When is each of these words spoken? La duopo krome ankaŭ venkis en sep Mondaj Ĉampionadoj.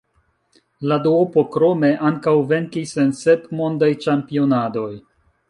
La 0.91 0.95
duopo 1.07 1.43
krome 1.55 1.91
ankaŭ 2.09 2.33
venkis 2.53 2.95
en 3.05 3.13
sep 3.21 3.45
Mondaj 3.61 3.93
Ĉampionadoj. 4.07 4.91